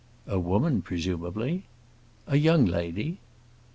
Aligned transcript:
"A 0.25 0.39
woman, 0.39 0.81
presumably?" 0.81 1.65
"A 2.25 2.35
young 2.37 2.65
lady." 2.65 3.19